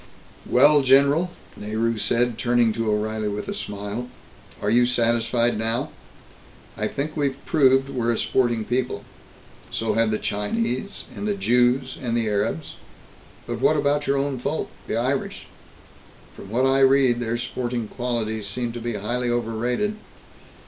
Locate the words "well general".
0.47-1.29